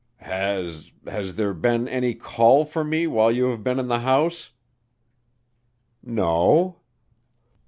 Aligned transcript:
"Has 0.23 0.91
has 1.05 1.35
there 1.35 1.53
been 1.53 1.87
any 1.87 2.15
call 2.15 2.65
for 2.65 2.83
me 2.83 3.05
while 3.05 3.31
you 3.31 3.51
have 3.51 3.63
been 3.63 3.77
in 3.77 3.87
the 3.87 3.99
house?" 3.99 4.49
"No." 6.01 6.79